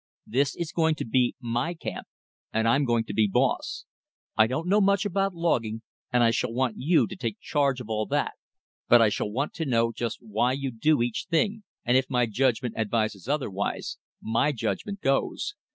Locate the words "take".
7.15-7.39